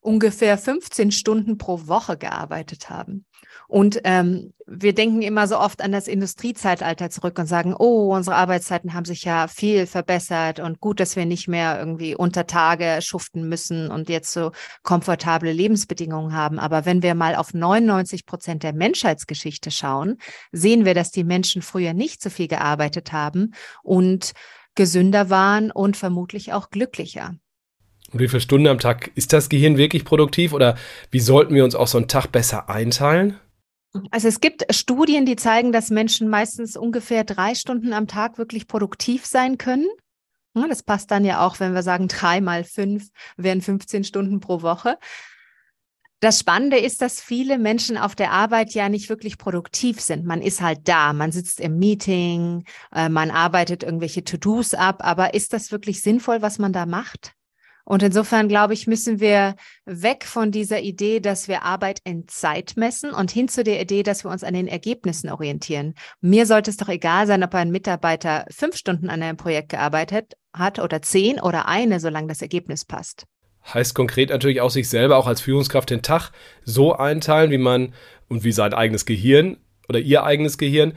ungefähr 0.00 0.56
15 0.56 1.10
Stunden 1.10 1.58
pro 1.58 1.86
Woche 1.86 2.16
gearbeitet 2.16 2.88
haben. 2.88 3.26
Und 3.72 4.02
ähm, 4.04 4.52
wir 4.66 4.94
denken 4.94 5.22
immer 5.22 5.48
so 5.48 5.58
oft 5.58 5.80
an 5.80 5.92
das 5.92 6.06
Industriezeitalter 6.06 7.08
zurück 7.08 7.38
und 7.38 7.46
sagen, 7.46 7.74
oh, 7.74 8.14
unsere 8.14 8.36
Arbeitszeiten 8.36 8.92
haben 8.92 9.06
sich 9.06 9.24
ja 9.24 9.48
viel 9.48 9.86
verbessert 9.86 10.60
und 10.60 10.78
gut, 10.78 11.00
dass 11.00 11.16
wir 11.16 11.24
nicht 11.24 11.48
mehr 11.48 11.78
irgendwie 11.78 12.14
unter 12.14 12.46
Tage 12.46 12.98
schuften 13.00 13.48
müssen 13.48 13.90
und 13.90 14.10
jetzt 14.10 14.30
so 14.30 14.52
komfortable 14.82 15.50
Lebensbedingungen 15.50 16.36
haben. 16.36 16.58
Aber 16.58 16.84
wenn 16.84 17.02
wir 17.02 17.14
mal 17.14 17.34
auf 17.34 17.54
99 17.54 18.26
Prozent 18.26 18.62
der 18.62 18.74
Menschheitsgeschichte 18.74 19.70
schauen, 19.70 20.18
sehen 20.52 20.84
wir, 20.84 20.92
dass 20.92 21.10
die 21.10 21.24
Menschen 21.24 21.62
früher 21.62 21.94
nicht 21.94 22.20
so 22.20 22.28
viel 22.28 22.48
gearbeitet 22.48 23.10
haben 23.12 23.54
und 23.82 24.32
gesünder 24.74 25.30
waren 25.30 25.70
und 25.70 25.96
vermutlich 25.96 26.52
auch 26.52 26.68
glücklicher. 26.68 27.36
Und 28.12 28.20
wie 28.20 28.28
viele 28.28 28.40
Stunden 28.40 28.66
am 28.66 28.78
Tag 28.78 29.10
ist 29.14 29.32
das 29.32 29.48
Gehirn 29.48 29.78
wirklich 29.78 30.04
produktiv 30.04 30.52
oder 30.52 30.76
wie 31.10 31.20
sollten 31.20 31.54
wir 31.54 31.64
uns 31.64 31.74
auch 31.74 31.86
so 31.86 31.96
einen 31.96 32.08
Tag 32.08 32.26
besser 32.26 32.68
einteilen? 32.68 33.38
Also 34.10 34.28
es 34.28 34.40
gibt 34.40 34.64
Studien, 34.74 35.26
die 35.26 35.36
zeigen, 35.36 35.72
dass 35.72 35.90
Menschen 35.90 36.28
meistens 36.28 36.76
ungefähr 36.76 37.24
drei 37.24 37.54
Stunden 37.54 37.92
am 37.92 38.06
Tag 38.06 38.38
wirklich 38.38 38.66
produktiv 38.66 39.26
sein 39.26 39.58
können. 39.58 39.88
Das 40.54 40.82
passt 40.82 41.10
dann 41.10 41.24
ja 41.24 41.46
auch, 41.46 41.60
wenn 41.60 41.74
wir 41.74 41.82
sagen, 41.82 42.08
drei 42.08 42.40
mal 42.40 42.64
fünf 42.64 43.08
wären 43.36 43.62
15 43.62 44.04
Stunden 44.04 44.40
pro 44.40 44.62
Woche. 44.62 44.98
Das 46.20 46.38
Spannende 46.38 46.78
ist, 46.78 47.02
dass 47.02 47.20
viele 47.20 47.58
Menschen 47.58 47.98
auf 47.98 48.14
der 48.14 48.30
Arbeit 48.30 48.74
ja 48.74 48.88
nicht 48.88 49.08
wirklich 49.08 49.38
produktiv 49.38 50.00
sind. 50.00 50.24
Man 50.24 50.40
ist 50.40 50.60
halt 50.60 50.86
da, 50.86 51.12
man 51.12 51.32
sitzt 51.32 51.58
im 51.58 51.80
Meeting, 51.80 52.64
äh, 52.94 53.08
man 53.08 53.32
arbeitet 53.32 53.82
irgendwelche 53.82 54.22
To-Dos 54.22 54.74
ab, 54.74 54.98
aber 55.00 55.34
ist 55.34 55.52
das 55.52 55.72
wirklich 55.72 56.00
sinnvoll, 56.00 56.40
was 56.40 56.60
man 56.60 56.72
da 56.72 56.86
macht? 56.86 57.34
Und 57.84 58.02
insofern, 58.02 58.48
glaube 58.48 58.74
ich, 58.74 58.86
müssen 58.86 59.20
wir 59.20 59.56
weg 59.84 60.24
von 60.24 60.50
dieser 60.50 60.80
Idee, 60.80 61.20
dass 61.20 61.48
wir 61.48 61.62
Arbeit 61.62 62.00
in 62.04 62.28
Zeit 62.28 62.74
messen 62.76 63.10
und 63.10 63.30
hin 63.30 63.48
zu 63.48 63.64
der 63.64 63.80
Idee, 63.80 64.02
dass 64.02 64.24
wir 64.24 64.30
uns 64.30 64.44
an 64.44 64.54
den 64.54 64.68
Ergebnissen 64.68 65.30
orientieren. 65.30 65.94
Mir 66.20 66.46
sollte 66.46 66.70
es 66.70 66.76
doch 66.76 66.88
egal 66.88 67.26
sein, 67.26 67.42
ob 67.42 67.54
ein 67.54 67.70
Mitarbeiter 67.70 68.46
fünf 68.50 68.76
Stunden 68.76 69.10
an 69.10 69.22
einem 69.22 69.36
Projekt 69.36 69.70
gearbeitet 69.70 70.34
hat 70.52 70.78
oder 70.78 71.02
zehn 71.02 71.40
oder 71.40 71.66
eine, 71.66 71.98
solange 71.98 72.28
das 72.28 72.42
Ergebnis 72.42 72.84
passt. 72.84 73.24
Heißt 73.72 73.94
konkret 73.94 74.30
natürlich 74.30 74.60
auch 74.60 74.70
sich 74.70 74.88
selber 74.88 75.16
auch 75.16 75.26
als 75.26 75.40
Führungskraft 75.40 75.90
den 75.90 76.02
Tag 76.02 76.30
so 76.64 76.94
einteilen, 76.94 77.50
wie 77.50 77.58
man 77.58 77.94
und 78.28 78.44
wie 78.44 78.52
sein 78.52 78.74
eigenes 78.74 79.06
Gehirn 79.06 79.56
oder 79.88 80.00
ihr 80.00 80.24
eigenes 80.24 80.58
Gehirn 80.58 80.94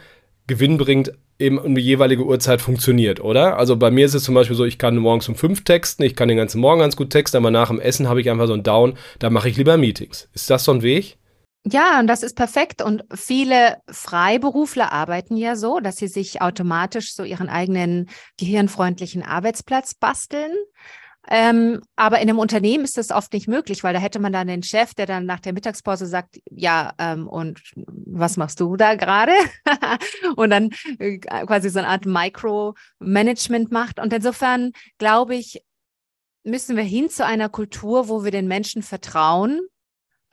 Gewinn 0.48 0.78
bringt 0.78 1.12
eben 1.40 1.58
um 1.58 1.76
die 1.76 1.82
jeweilige 1.82 2.26
Uhrzeit 2.26 2.62
funktioniert, 2.62 3.20
oder? 3.20 3.58
Also 3.58 3.76
bei 3.76 3.92
mir 3.92 4.06
ist 4.06 4.14
es 4.14 4.24
zum 4.24 4.36
Beispiel 4.36 4.56
so, 4.56 4.66
ich 4.66 4.78
kann 4.78 4.96
morgens 4.98 5.28
um 5.28 5.36
fünf 5.36 5.64
texten, 5.64 6.04
ich 6.04 6.16
kann 6.16 6.28
den 6.28 6.38
ganzen 6.38 6.62
Morgen 6.62 6.80
ganz 6.80 6.96
gut 6.96 7.10
texten, 7.10 7.38
aber 7.38 7.52
nach 7.52 7.68
dem 7.68 7.80
Essen 7.80 8.08
habe 8.08 8.22
ich 8.22 8.30
einfach 8.30 8.48
so 8.48 8.54
einen 8.54 8.64
Down, 8.64 8.98
da 9.20 9.30
mache 9.30 9.50
ich 9.50 9.58
lieber 9.58 9.78
Meetings. 9.78 10.30
Ist 10.34 10.50
das 10.50 10.64
so 10.64 10.72
ein 10.72 10.82
Weg? 10.82 11.18
Ja, 11.68 12.00
und 12.00 12.06
das 12.06 12.22
ist 12.22 12.36
perfekt. 12.36 12.84
Und 12.84 13.06
viele 13.14 13.78
Freiberufler 13.90 14.92
arbeiten 14.92 15.36
ja 15.36 15.56
so, 15.56 15.80
dass 15.80 15.98
sie 15.98 16.08
sich 16.08 16.40
automatisch 16.42 17.16
so 17.16 17.24
ihren 17.24 17.50
eigenen 17.50 18.08
gehirnfreundlichen 18.38 19.24
Arbeitsplatz 19.24 19.96
basteln. 19.96 20.52
Ähm, 21.30 21.82
aber 21.96 22.20
in 22.20 22.30
einem 22.30 22.40
Unternehmen 22.40 22.84
ist 22.84 22.98
das 22.98 23.12
oft 23.12 23.34
nicht 23.34 23.48
möglich, 23.48 23.84
weil 23.84 23.94
da 23.94 24.00
hätte 24.00 24.20
man 24.20 24.32
dann 24.32 24.48
den 24.48 24.64
Chef, 24.64 24.94
der 24.94 25.06
dann 25.06 25.26
nach 25.26 25.40
der 25.40 25.54
Mittagspause 25.54 26.06
sagt, 26.06 26.40
ja, 26.50 26.94
ähm, 27.00 27.28
und 27.28 27.62
was 27.76 28.38
machst 28.38 28.60
du 28.60 28.76
da 28.76 28.96
gerade? 28.96 29.34
und 30.36 30.52
dann 30.52 30.70
äh, 31.00 31.18
quasi 31.18 31.70
so 31.70 31.80
eine 31.80 31.88
Art 31.88 32.06
Micromanagement 32.06 33.72
macht. 33.72 34.00
Und 34.00 34.14
insofern 34.14 34.72
glaube 34.98 35.36
ich, 35.36 35.64
müssen 36.44 36.76
wir 36.76 36.84
hin 36.84 37.10
zu 37.10 37.26
einer 37.26 37.50
Kultur, 37.50 38.08
wo 38.08 38.24
wir 38.24 38.32
den 38.32 38.48
Menschen 38.48 38.84
vertrauen, 38.84 39.62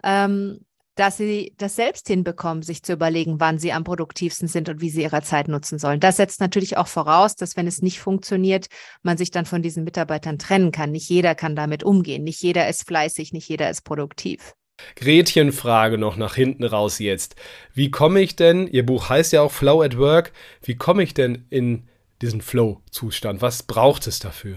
ähm, 0.03 0.61
dass 0.95 1.17
sie 1.17 1.55
das 1.59 1.77
selbst 1.77 2.07
hinbekommen, 2.07 2.63
sich 2.63 2.83
zu 2.83 2.93
überlegen, 2.93 3.41
wann 3.41 3.59
sie 3.59 3.73
am 3.73 3.85
produktivsten 3.85 4.49
sind 4.49 4.69
und 4.69 4.81
wie 4.81 4.91
sie 4.91 5.03
ihre 5.03 5.23
Zeit 5.23 5.49
nutzen 5.49 5.79
sollen. 5.79 6.01
Das 6.01 6.17
setzt 6.17 6.41
natürlich 6.41 6.77
auch 6.77 6.89
voraus, 6.89 7.35
dass 7.35 7.57
wenn 7.57 7.67
es 7.67 7.83
nicht 7.83 8.01
funktioniert, 8.01 8.67
man 9.03 9.17
sich 9.17 9.31
dann 9.31 9.47
von 9.47 9.63
diesen 9.63 9.85
Mitarbeitern 9.85 10.39
trennen 10.39 10.73
kann. 10.73 10.91
Nicht 10.91 11.09
jeder 11.09 11.35
kann 11.35 11.57
damit 11.57 11.83
umgehen. 11.83 12.25
Nicht 12.25 12.43
jeder 12.43 12.69
ist 12.69 12.87
fleißig, 12.87 13.33
nicht 13.33 13.49
jeder 13.49 13.71
ist 13.71 13.83
produktiv. 13.83 14.55
Gretchenfrage 14.97 15.99
noch 15.99 16.17
nach 16.17 16.35
hinten 16.35 16.65
raus 16.65 16.99
jetzt. 16.99 17.37
Wie 17.73 17.91
komme 17.91 18.21
ich 18.21 18.37
denn, 18.37 18.67
Ihr 18.67 18.85
Buch 18.85 19.09
heißt 19.09 19.33
ja 19.33 19.43
auch 19.43 19.53
Flow 19.53 19.83
at 19.83 19.97
Work, 19.97 20.33
wie 20.63 20.75
komme 20.75 21.03
ich 21.03 21.15
denn 21.15 21.47
in 21.51 21.89
diesen 22.21 22.41
Flow-Zustand? 22.41 23.43
Was 23.43 23.63
braucht 23.63 24.07
es 24.07 24.19
dafür? 24.19 24.57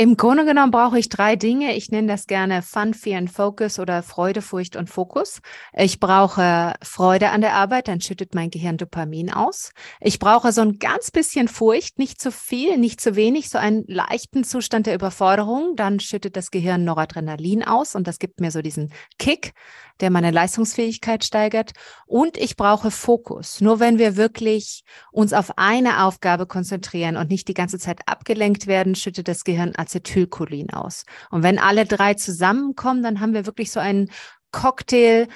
Im 0.00 0.16
Grunde 0.16 0.44
genommen 0.44 0.70
brauche 0.70 0.96
ich 0.96 1.08
drei 1.08 1.34
Dinge. 1.34 1.74
Ich 1.74 1.90
nenne 1.90 2.06
das 2.06 2.28
gerne 2.28 2.62
Fun, 2.62 2.94
Fear 2.94 3.18
and 3.18 3.32
Focus 3.32 3.80
oder 3.80 4.04
Freude, 4.04 4.42
Furcht 4.42 4.76
und 4.76 4.88
Fokus. 4.88 5.40
Ich 5.76 5.98
brauche 5.98 6.74
Freude 6.80 7.30
an 7.30 7.40
der 7.40 7.54
Arbeit, 7.54 7.88
dann 7.88 8.00
schüttet 8.00 8.32
mein 8.32 8.50
Gehirn 8.50 8.76
Dopamin 8.76 9.32
aus. 9.32 9.72
Ich 9.98 10.20
brauche 10.20 10.52
so 10.52 10.60
ein 10.60 10.78
ganz 10.78 11.10
bisschen 11.10 11.48
Furcht, 11.48 11.98
nicht 11.98 12.20
zu 12.20 12.30
viel, 12.30 12.78
nicht 12.78 13.00
zu 13.00 13.16
wenig, 13.16 13.50
so 13.50 13.58
einen 13.58 13.82
leichten 13.88 14.44
Zustand 14.44 14.86
der 14.86 14.94
Überforderung, 14.94 15.74
dann 15.74 15.98
schüttet 15.98 16.36
das 16.36 16.52
Gehirn 16.52 16.84
Noradrenalin 16.84 17.64
aus 17.64 17.96
und 17.96 18.06
das 18.06 18.20
gibt 18.20 18.38
mir 18.38 18.52
so 18.52 18.62
diesen 18.62 18.92
Kick 19.18 19.52
der 20.00 20.10
meine 20.10 20.30
Leistungsfähigkeit 20.30 21.24
steigert. 21.24 21.72
Und 22.06 22.36
ich 22.36 22.56
brauche 22.56 22.90
Fokus. 22.90 23.60
Nur 23.60 23.80
wenn 23.80 23.98
wir 23.98 24.16
wirklich 24.16 24.84
uns 25.10 25.32
auf 25.32 25.58
eine 25.58 26.04
Aufgabe 26.04 26.46
konzentrieren 26.46 27.16
und 27.16 27.30
nicht 27.30 27.48
die 27.48 27.54
ganze 27.54 27.78
Zeit 27.78 28.00
abgelenkt 28.06 28.66
werden, 28.66 28.94
schüttet 28.94 29.28
das 29.28 29.44
Gehirn 29.44 29.74
Acetylcholin 29.88 30.70
aus. 30.70 31.04
Und 31.30 31.42
wenn 31.42 31.58
alle 31.58 31.86
drei 31.86 32.14
zusammenkommen, 32.14 33.02
dann 33.02 33.20
haben 33.20 33.34
wir 33.34 33.46
wirklich 33.46 33.70
so 33.70 33.80
einen 33.80 34.10
Cocktail, 34.52 35.28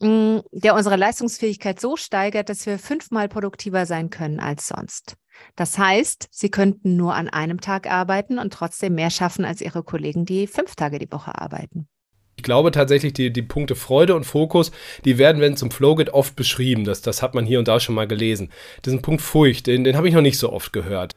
mm, 0.00 0.38
der 0.52 0.74
unsere 0.74 0.96
Leistungsfähigkeit 0.96 1.80
so 1.80 1.96
steigert, 1.96 2.48
dass 2.48 2.66
wir 2.66 2.78
fünfmal 2.78 3.28
produktiver 3.28 3.86
sein 3.86 4.10
können 4.10 4.40
als 4.40 4.68
sonst. 4.68 5.14
Das 5.56 5.78
heißt, 5.78 6.28
Sie 6.30 6.50
könnten 6.50 6.96
nur 6.96 7.14
an 7.14 7.28
einem 7.28 7.60
Tag 7.60 7.90
arbeiten 7.90 8.38
und 8.38 8.52
trotzdem 8.52 8.94
mehr 8.94 9.10
schaffen 9.10 9.44
als 9.44 9.60
Ihre 9.60 9.82
Kollegen, 9.82 10.26
die 10.26 10.46
fünf 10.46 10.74
Tage 10.74 10.98
die 10.98 11.10
Woche 11.10 11.38
arbeiten. 11.40 11.88
Ich 12.36 12.42
glaube 12.42 12.70
tatsächlich, 12.70 13.12
die, 13.12 13.32
die 13.32 13.42
Punkte 13.42 13.74
Freude 13.74 14.14
und 14.14 14.24
Fokus, 14.24 14.70
die 15.04 15.18
werden, 15.18 15.42
wenn 15.42 15.54
es 15.54 15.62
um 15.62 15.70
Flow 15.70 15.94
geht, 15.94 16.10
oft 16.10 16.36
beschrieben. 16.36 16.84
Das, 16.84 17.02
das 17.02 17.22
hat 17.22 17.34
man 17.34 17.44
hier 17.44 17.58
und 17.58 17.68
da 17.68 17.80
schon 17.80 17.94
mal 17.94 18.06
gelesen. 18.06 18.50
Diesen 18.84 19.02
Punkt 19.02 19.20
Furcht, 19.20 19.66
den, 19.66 19.84
den 19.84 19.96
habe 19.96 20.08
ich 20.08 20.14
noch 20.14 20.22
nicht 20.22 20.38
so 20.38 20.52
oft 20.52 20.72
gehört 20.72 21.14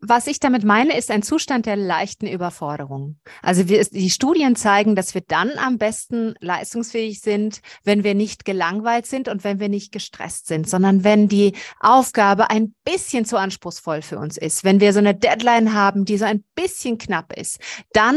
was 0.00 0.26
ich 0.26 0.40
damit 0.40 0.64
meine, 0.64 0.96
ist 0.96 1.10
ein 1.10 1.22
Zustand 1.22 1.66
der 1.66 1.76
leichten 1.76 2.26
Überforderung. 2.26 3.18
Also 3.42 3.68
wir, 3.68 3.84
die 3.84 4.10
Studien 4.10 4.56
zeigen, 4.56 4.94
dass 4.94 5.14
wir 5.14 5.22
dann 5.22 5.50
am 5.58 5.78
besten 5.78 6.34
leistungsfähig 6.40 7.20
sind, 7.20 7.60
wenn 7.84 8.04
wir 8.04 8.14
nicht 8.14 8.44
gelangweilt 8.44 9.06
sind 9.06 9.28
und 9.28 9.44
wenn 9.44 9.60
wir 9.60 9.68
nicht 9.68 9.92
gestresst 9.92 10.46
sind, 10.46 10.68
sondern 10.68 11.04
wenn 11.04 11.28
die 11.28 11.54
Aufgabe 11.80 12.50
ein 12.50 12.74
bisschen 12.84 13.24
zu 13.24 13.36
anspruchsvoll 13.36 14.02
für 14.02 14.18
uns 14.18 14.36
ist. 14.36 14.64
Wenn 14.64 14.80
wir 14.80 14.92
so 14.92 14.98
eine 14.98 15.14
Deadline 15.14 15.74
haben, 15.74 16.04
die 16.04 16.18
so 16.18 16.24
ein 16.24 16.44
bisschen 16.54 16.98
knapp 16.98 17.32
ist, 17.32 17.58
dann 17.92 18.16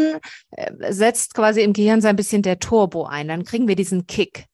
äh, 0.52 0.94
setzt 0.94 1.34
quasi 1.34 1.62
im 1.62 1.74
Gehirn 1.74 2.02
so 2.02 2.08
ein 2.08 2.16
bisschen 2.16 2.42
der 2.42 2.60
Turbo 2.60 3.06
ein. 3.06 3.28
Dann 3.28 3.44
kriegen 3.44 3.68
wir 3.68 3.76
diesen 3.76 4.08
Kick. 4.08 4.46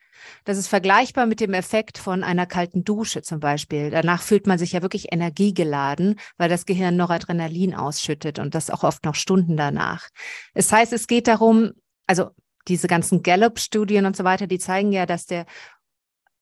Das 0.48 0.58
ist 0.58 0.70
vergleichbar 0.70 1.26
mit 1.26 1.42
dem 1.42 1.54
Effekt 1.54 1.98
von 1.98 2.24
einer 2.24 2.46
kalten 2.46 2.86
Dusche 2.86 3.22
zum 3.22 3.42
Beispiel. 3.42 3.90
Danach 3.90 4.22
fühlt 4.22 4.48
man 4.48 4.58
sich 4.58 4.72
ja 4.72 4.82
wirklich 4.82 5.12
energiegeladen, 5.12 6.18
weil 6.38 6.48
das 6.48 6.66
Gehirn 6.66 6.96
Noradrenalin 6.96 7.76
ausschüttet 7.76 8.40
und 8.40 8.56
das 8.56 8.70
auch 8.70 8.84
oft 8.84 9.04
noch 9.04 9.16
Stunden 9.16 9.58
danach. 9.58 10.08
Es 10.54 10.72
heißt, 10.72 10.94
es 10.94 11.08
geht 11.08 11.28
darum, 11.28 11.74
also 12.06 12.30
diese 12.70 12.88
ganzen 12.88 13.24
Gallup-Studien 13.24 14.06
und 14.06 14.16
so 14.16 14.24
weiter, 14.24 14.48
die 14.48 14.58
zeigen 14.58 14.94
ja, 14.94 15.06
dass 15.06 15.26
der 15.26 15.48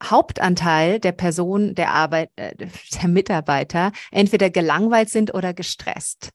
Hauptanteil 0.04 1.00
der 1.00 1.14
Person, 1.14 1.74
der 1.74 1.92
Arbeit, 1.92 2.30
äh, 2.36 2.54
der 3.02 3.10
Mitarbeiter 3.10 3.92
entweder 4.12 4.52
gelangweilt 4.52 5.10
sind 5.10 5.34
oder 5.34 5.56
gestresst. 5.56 6.30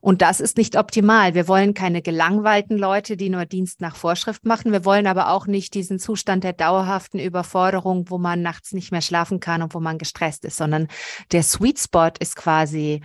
Und 0.00 0.22
das 0.22 0.40
ist 0.40 0.56
nicht 0.56 0.76
optimal. 0.76 1.34
Wir 1.34 1.46
wollen 1.46 1.74
keine 1.74 2.00
gelangweilten 2.00 2.78
Leute, 2.78 3.18
die 3.18 3.28
nur 3.28 3.44
Dienst 3.44 3.82
nach 3.82 3.96
Vorschrift 3.96 4.46
machen. 4.46 4.72
Wir 4.72 4.86
wollen 4.86 5.06
aber 5.06 5.28
auch 5.28 5.46
nicht 5.46 5.74
diesen 5.74 5.98
Zustand 5.98 6.42
der 6.42 6.54
dauerhaften 6.54 7.20
Überforderung, 7.20 8.08
wo 8.08 8.16
man 8.16 8.40
nachts 8.40 8.72
nicht 8.72 8.92
mehr 8.92 9.02
schlafen 9.02 9.40
kann 9.40 9.62
und 9.62 9.74
wo 9.74 9.80
man 9.80 9.98
gestresst 9.98 10.44
ist, 10.46 10.56
sondern 10.56 10.88
der 11.32 11.42
Sweet 11.42 11.78
Spot 11.78 12.12
ist 12.18 12.34
quasi 12.34 13.02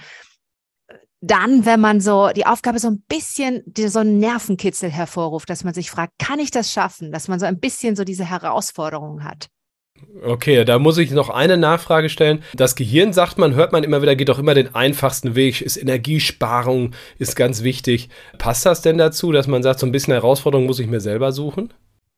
dann, 1.22 1.66
wenn 1.66 1.82
man 1.82 2.02
so 2.02 2.30
die 2.30 2.46
Aufgabe 2.46 2.80
so 2.80 2.88
ein 2.88 3.02
bisschen, 3.08 3.64
so 3.76 4.00
einen 4.00 4.20
Nervenkitzel 4.20 4.92
hervorruft, 4.92 5.50
dass 5.50 5.64
man 5.64 5.74
sich 5.74 5.90
fragt, 5.90 6.14
kann 6.20 6.40
ich 6.40 6.52
das 6.52 6.72
schaffen? 6.72 7.12
Dass 7.12 7.28
man 7.28 7.40
so 7.40 7.46
ein 7.46 7.60
bisschen 7.60 7.96
so 7.96 8.04
diese 8.04 8.26
Herausforderung 8.26 9.24
hat. 9.24 9.48
Okay, 10.24 10.66
da 10.66 10.80
muss 10.80 10.98
ich 10.98 11.12
noch 11.12 11.30
eine 11.30 11.58
Nachfrage 11.58 12.10
stellen. 12.10 12.42
Das 12.54 12.76
Gehirn, 12.76 13.14
sagt 13.14 13.38
man, 13.38 13.54
hört 13.54 13.72
man 13.72 13.84
immer 13.84 14.02
wieder, 14.02 14.16
geht 14.16 14.30
doch 14.30 14.40
immer 14.40 14.54
den 14.54 14.74
einfachsten 14.74 15.36
Weg, 15.36 15.62
ist 15.62 15.78
Energiesparung, 15.78 16.92
ist 17.20 17.36
ganz 17.36 17.64
wichtig. 17.64 18.10
Passt 18.38 18.66
das 18.66 18.82
denn 18.82 18.98
dazu, 18.98 19.32
dass 19.32 19.48
man 19.48 19.62
sagt, 19.62 19.80
so 19.80 19.86
ein 19.86 19.92
bisschen 19.92 20.14
Herausforderung 20.14 20.66
muss 20.66 20.80
ich 20.80 20.88
mir 20.88 21.02
selber 21.02 21.32
suchen? 21.32 21.74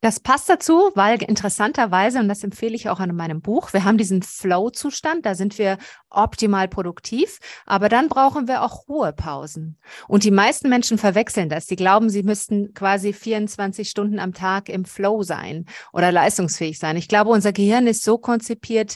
Das 0.08 0.22
passt 0.22 0.48
dazu, 0.48 0.92
weil 0.96 1.22
interessanterweise, 1.22 2.20
und 2.20 2.30
das 2.30 2.42
empfehle 2.42 2.76
ich 2.76 2.88
auch 2.88 3.02
in 3.02 3.14
meinem 3.14 3.42
Buch, 3.42 3.74
wir 3.74 3.84
haben 3.84 3.98
diesen 3.98 4.24
Flow-Zustand, 4.24 5.26
da 5.26 5.36
sind 5.36 5.58
wir 5.58 5.78
optimal 6.10 6.70
produktiv, 6.70 7.40
aber 7.66 7.90
dann 7.90 8.08
brauchen 8.08 8.48
wir 8.48 8.62
auch 8.62 8.88
Ruhepausen. 8.88 9.78
Und 10.08 10.24
die 10.24 10.32
meisten 10.32 10.70
Menschen 10.70 10.98
verwechseln 10.98 11.50
das. 11.50 11.66
Die 11.66 11.76
glauben, 11.76 12.10
sie 12.10 12.24
müssten 12.24 12.74
quasi 12.74 13.12
24 13.12 13.90
Stunden 13.90 14.18
am 14.20 14.34
Tag 14.34 14.70
im 14.70 14.86
Flow 14.86 15.24
sein 15.24 15.66
oder 15.92 16.14
leistungsfähig 16.14 16.80
sein. 16.80 16.96
Ich 16.96 17.10
glaube, 17.10 17.32
unser 17.32 17.52
Gehirn 17.52 17.86
ist 17.86 18.06
so 18.06 18.18
konzipiert, 18.18 18.96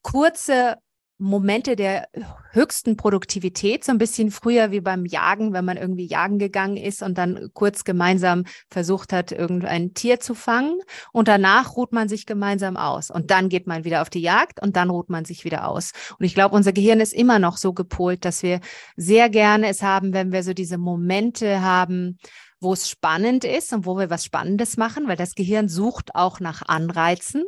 kurze 0.00 0.76
Momente 1.18 1.74
der 1.74 2.08
höchsten 2.52 2.96
Produktivität, 2.96 3.84
so 3.84 3.90
ein 3.90 3.98
bisschen 3.98 4.30
früher 4.30 4.70
wie 4.70 4.80
beim 4.80 5.04
Jagen, 5.04 5.52
wenn 5.52 5.64
man 5.64 5.76
irgendwie 5.76 6.06
jagen 6.06 6.38
gegangen 6.38 6.76
ist 6.76 7.02
und 7.02 7.18
dann 7.18 7.50
kurz 7.54 7.82
gemeinsam 7.82 8.44
versucht 8.70 9.12
hat, 9.12 9.32
irgendein 9.32 9.94
Tier 9.94 10.20
zu 10.20 10.34
fangen. 10.34 10.78
Und 11.12 11.26
danach 11.26 11.76
ruht 11.76 11.92
man 11.92 12.08
sich 12.08 12.24
gemeinsam 12.24 12.76
aus. 12.76 13.10
Und 13.10 13.32
dann 13.32 13.48
geht 13.48 13.66
man 13.66 13.84
wieder 13.84 14.02
auf 14.02 14.10
die 14.10 14.20
Jagd 14.20 14.62
und 14.62 14.76
dann 14.76 14.90
ruht 14.90 15.10
man 15.10 15.24
sich 15.24 15.44
wieder 15.44 15.66
aus. 15.66 15.90
Und 16.18 16.24
ich 16.24 16.34
glaube, 16.34 16.54
unser 16.54 16.72
Gehirn 16.72 17.00
ist 17.00 17.12
immer 17.12 17.40
noch 17.40 17.56
so 17.56 17.72
gepolt, 17.72 18.24
dass 18.24 18.44
wir 18.44 18.60
sehr 18.96 19.28
gerne 19.28 19.68
es 19.68 19.82
haben, 19.82 20.12
wenn 20.12 20.30
wir 20.30 20.44
so 20.44 20.54
diese 20.54 20.78
Momente 20.78 21.62
haben, 21.62 22.18
wo 22.60 22.72
es 22.72 22.88
spannend 22.88 23.44
ist 23.44 23.72
und 23.72 23.86
wo 23.86 23.98
wir 23.98 24.08
was 24.08 24.24
Spannendes 24.24 24.76
machen, 24.76 25.08
weil 25.08 25.16
das 25.16 25.34
Gehirn 25.34 25.68
sucht 25.68 26.14
auch 26.14 26.38
nach 26.38 26.62
Anreizen 26.62 27.44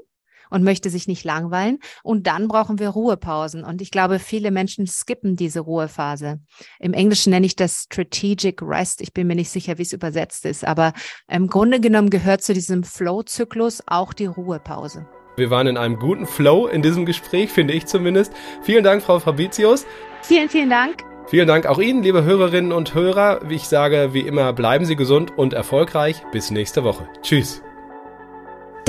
und 0.51 0.63
möchte 0.63 0.91
sich 0.91 1.07
nicht 1.07 1.25
langweilen. 1.25 1.79
Und 2.03 2.27
dann 2.27 2.49
brauchen 2.49 2.79
wir 2.79 2.91
Ruhepausen. 2.91 3.65
Und 3.65 3.81
ich 3.81 3.91
glaube, 3.91 4.19
viele 4.19 4.51
Menschen 4.51 4.87
skippen 4.87 5.37
diese 5.37 5.61
Ruhephase. 5.61 6.41
Im 6.79 6.93
Englischen 6.93 7.31
nenne 7.31 7.47
ich 7.47 7.57
das 7.57 7.85
Strategic 7.85 8.61
Rest. 8.63 9.01
Ich 9.01 9.13
bin 9.13 9.27
mir 9.27 9.37
nicht 9.37 9.51
sicher, 9.51 9.79
wie 9.79 9.83
es 9.83 9.93
übersetzt 9.93 10.45
ist. 10.45 10.67
Aber 10.67 10.93
im 11.29 11.47
Grunde 11.47 11.81
genommen 11.81 12.11
gehört 12.11 12.43
zu 12.43 12.53
diesem 12.53 12.83
Flow-Zyklus 12.85 13.83
auch 13.87 14.13
die 14.13 14.27
Ruhepause. 14.27 15.07
Wir 15.37 15.51
waren 15.51 15.69
in 15.69 15.77
einem 15.77 15.99
guten 15.99 16.27
Flow 16.27 16.67
in 16.67 16.83
diesem 16.83 17.07
Gespräch, 17.07 17.51
finde 17.51 17.73
ich 17.73 17.87
zumindest. 17.87 18.33
Vielen 18.63 18.85
Dank, 18.85 19.03
Frau 19.03 19.21
Fabricius. 19.21 19.87
Vielen, 20.23 20.49
vielen 20.49 20.69
Dank. 20.69 21.05
Vielen 21.29 21.47
Dank 21.47 21.67
auch 21.67 21.79
Ihnen, 21.79 22.03
liebe 22.03 22.25
Hörerinnen 22.25 22.73
und 22.73 22.93
Hörer. 22.93 23.41
Wie 23.49 23.55
ich 23.55 23.69
sage, 23.69 24.11
wie 24.13 24.23
immer, 24.23 24.53
bleiben 24.53 24.85
Sie 24.85 24.97
gesund 24.97 25.39
und 25.39 25.53
erfolgreich. 25.53 26.23
Bis 26.33 26.51
nächste 26.51 26.83
Woche. 26.83 27.09
Tschüss. 27.23 27.63